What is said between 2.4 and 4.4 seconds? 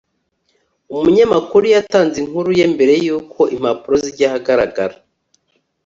ye mbere yuko impapuro zijya